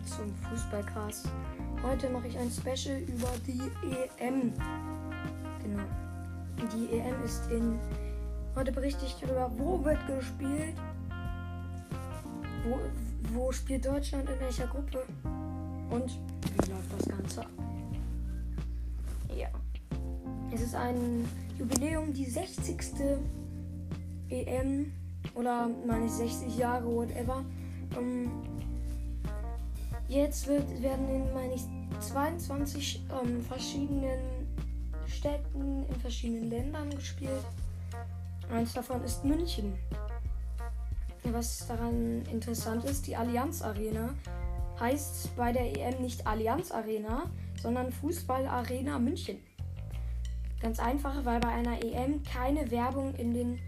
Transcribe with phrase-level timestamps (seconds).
[0.00, 1.28] willkommen zum Fußballcast.
[1.82, 3.60] Heute mache ich ein Special über die
[4.18, 4.52] EM.
[5.62, 5.82] Genau.
[6.74, 7.78] Die EM ist in.
[8.54, 10.74] Heute berichte ich darüber, wo wird gespielt,
[12.64, 12.78] wo,
[13.34, 15.04] wo spielt Deutschland in welcher Gruppe
[15.90, 17.50] und wie läuft das Ganze ab.
[19.34, 19.48] Ja.
[20.52, 21.28] Es ist ein
[21.58, 22.76] Jubiläum, die 60.
[24.28, 24.92] EM
[25.34, 27.44] oder meine 60 Jahre, whatever.
[27.96, 28.49] Um,
[30.10, 31.62] jetzt wird, werden in meine ich
[32.00, 34.48] 22 ähm, verschiedenen
[35.06, 37.44] Städten in verschiedenen Ländern gespielt.
[38.52, 39.74] Eins davon ist München.
[41.24, 44.14] Was daran interessant ist, die Allianz Arena
[44.80, 47.30] heißt bei der EM nicht Allianz Arena,
[47.60, 49.38] sondern Fußball Arena München.
[50.60, 53.58] Ganz einfach, weil bei einer EM keine Werbung in den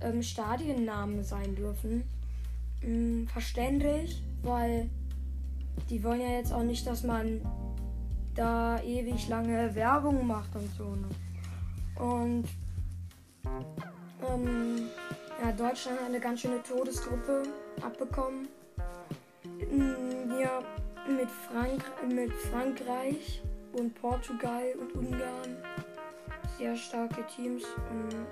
[0.00, 2.04] ähm, Stadiennamen sein dürfen.
[2.82, 4.90] Ähm, verständlich, weil
[5.90, 7.40] die wollen ja jetzt auch nicht, dass man
[8.34, 10.84] da ewig lange Werbung macht und so.
[10.84, 11.08] Ne?
[11.98, 12.44] Und
[14.28, 14.88] ähm,
[15.42, 17.42] ja, Deutschland hat eine ganz schöne Todesgruppe
[17.82, 18.48] abbekommen.
[20.40, 20.60] Ja,
[21.08, 25.56] mit, Frank mit Frankreich und Portugal und Ungarn.
[26.58, 27.64] Sehr starke Teams.
[27.90, 28.26] Und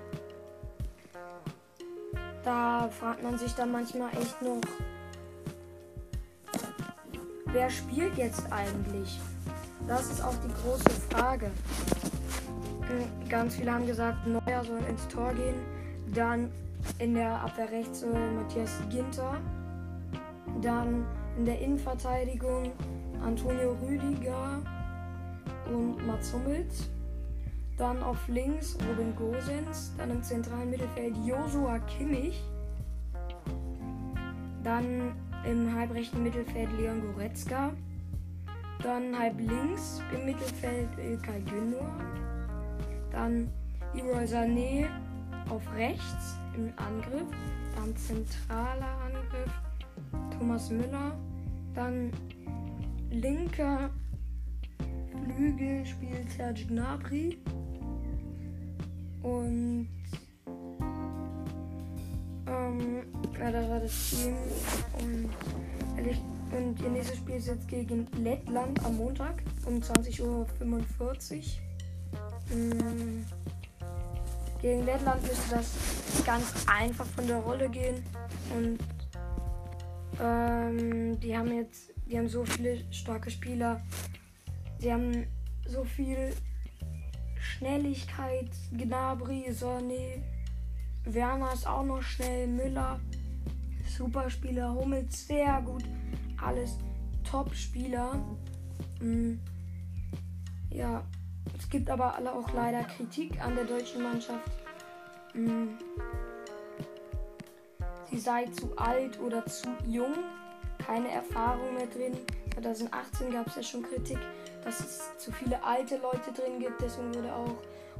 [2.43, 4.61] da fragt man sich dann manchmal echt noch,
[7.55, 9.19] wer spielt jetzt eigentlich?
[9.87, 11.49] Das ist auch die große Frage.
[12.81, 15.55] Hm, ganz viele haben gesagt, Neuer soll ins Tor gehen.
[16.13, 16.51] Dann
[16.99, 19.39] in der Abwehr rechts soll Matthias Ginter.
[20.61, 21.05] Dann
[21.37, 22.73] in der Innenverteidigung
[23.23, 24.61] Antonio Rüdiger
[25.67, 26.89] und Mats Hummels.
[27.77, 29.93] Dann auf links Robin Gosens.
[29.97, 32.43] Dann im zentralen Mittelfeld Joshua Kimmich.
[34.61, 35.13] Dann
[35.49, 37.71] im halbrechten Mittelfeld Leon Goretzka.
[38.83, 41.89] Dann halb links im Mittelfeld Ilkay Gündogan.
[43.11, 43.49] Dann
[43.93, 44.87] Leroy Sané
[45.49, 47.27] auf rechts im Angriff.
[47.75, 49.51] Dann zentraler Angriff
[50.37, 51.17] Thomas Müller.
[51.73, 52.11] Dann
[53.09, 53.89] linker
[55.23, 57.37] Flügel spielt Serge Gnabry.
[59.23, 59.89] Und
[62.47, 63.03] ähm,
[63.39, 64.35] ja, das war das Team.
[64.99, 70.47] Und, und ihr nächstes Spiel ist jetzt gegen Lettland am Montag um 20.45 Uhr.
[72.51, 73.25] Ähm,
[74.61, 75.73] gegen Lettland müsste das
[76.25, 78.03] ganz einfach von der Rolle gehen.
[78.55, 78.79] Und
[80.21, 83.81] ähm, die haben jetzt, die haben so viele starke Spieler.
[84.81, 85.27] Die haben
[85.67, 86.33] so viel
[87.39, 90.23] Schnelligkeit, Gnabry, Sonne,
[91.05, 92.99] Werner ist auch noch schnell, Müller,
[93.85, 95.83] Superspieler, Hummels, sehr gut,
[96.41, 96.77] alles
[97.23, 98.19] Top-Spieler.
[98.99, 99.39] Mhm.
[100.69, 101.03] Ja,
[101.57, 104.51] es gibt aber auch leider Kritik an der deutschen Mannschaft.
[105.33, 105.77] Mhm.
[108.11, 110.13] Sie sei zu alt oder zu jung,
[110.77, 112.17] keine Erfahrung mehr drin.
[112.53, 114.19] 2018 gab es ja schon Kritik
[114.65, 116.81] dass es zu viele alte Leute drin gibt.
[116.81, 117.55] Deswegen wurde auch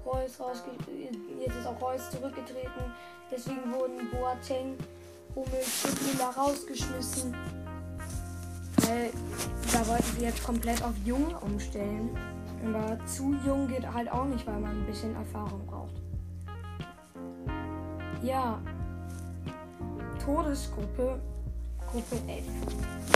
[0.06, 1.40] Reus rausgetreten.
[1.40, 2.92] Jetzt ist auch Reus zurückgetreten.
[3.32, 4.76] Deswegen wurden Boateng,
[5.36, 7.36] Hummels und Müller rausgeschmissen.
[8.78, 9.12] Weil
[9.74, 12.10] da wollten sie jetzt komplett auf jung umstellen.
[12.66, 16.02] Aber zu jung geht halt auch nicht, weil man ein bisschen Erfahrung braucht.
[18.24, 18.60] Ja.
[20.24, 21.22] Todesgruppe
[21.92, 22.44] Gruppe 11.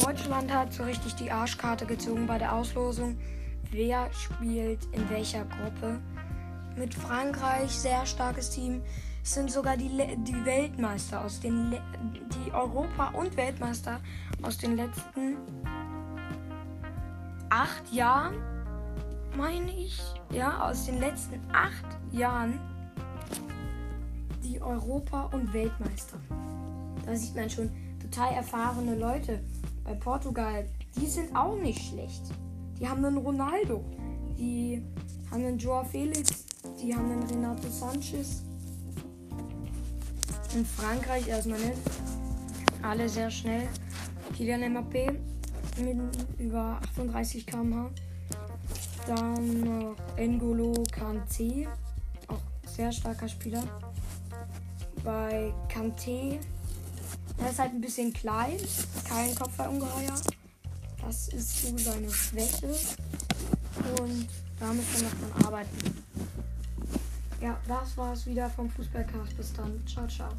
[0.06, 3.18] Deutschland hat so richtig die Arschkarte gezogen bei der Auslosung
[3.72, 6.00] wer spielt in welcher Gruppe.
[6.76, 8.82] Mit Frankreich sehr starkes Team.
[9.24, 11.82] Sind sogar die, die Weltmeister aus den Le
[12.46, 14.00] die Europa- und Weltmeister
[14.42, 15.38] aus den letzten
[17.50, 18.36] acht Jahren,
[19.38, 20.00] meine ich.
[20.32, 22.60] Ja, aus den letzten acht Jahren
[24.44, 26.18] die Europa- und Weltmeister.
[27.06, 27.70] Da sieht man schon
[28.02, 29.40] total erfahrene Leute.
[29.84, 30.66] Bei Portugal,
[30.96, 32.22] die sind auch nicht schlecht.
[32.80, 33.84] Die haben einen Ronaldo.
[34.38, 34.84] Die
[35.32, 36.46] haben einen Joao Felix.
[36.82, 38.44] Die haben einen Renato Sanchez.
[40.56, 41.78] In Frankreich erstmal nicht.
[42.82, 43.68] Alle sehr schnell.
[44.36, 45.16] Kylian Mbappé
[45.80, 45.98] mit
[46.40, 47.90] über 38 km/h.
[49.06, 51.68] Dann noch N'Golo Kante,
[52.28, 53.64] auch sehr starker Spieler.
[55.04, 56.40] Bei Kante,
[57.38, 58.58] er ist halt ein bisschen klein,
[59.08, 60.16] kein Kopfballungeheuer.
[61.02, 62.68] Das ist so seine Schwäche.
[64.00, 64.28] Und
[64.60, 66.09] damit kann man arbeiten.
[67.42, 69.38] Ja, das war es wieder vom Fußballcast.
[69.38, 69.82] Bis dann.
[69.88, 70.30] Ciao, ciao.